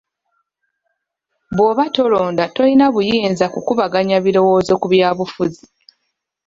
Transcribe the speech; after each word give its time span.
Bw'oba 1.55 1.83
tolonda 1.95 2.43
tolina 2.55 2.85
buyinza 2.93 3.45
kukubaganya 3.53 4.17
birowoozo 4.25 4.73
ku 4.81 4.87
byabufuzi. 4.93 5.63